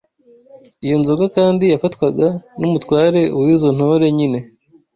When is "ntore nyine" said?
3.77-4.39